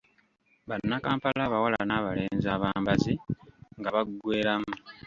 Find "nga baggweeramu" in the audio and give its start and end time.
3.79-4.73